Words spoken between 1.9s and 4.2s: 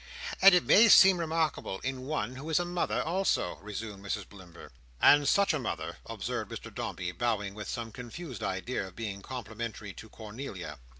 one who is a mother also," resumed